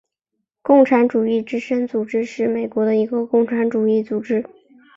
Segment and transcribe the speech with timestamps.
[0.63, 4.43] 共产主义之声组织是美国的一个共产主义组织。